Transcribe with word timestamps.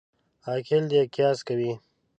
عاقل 0.47 0.83
دي 0.91 1.01
قیاس 1.13 1.39
کوي. 1.47 1.71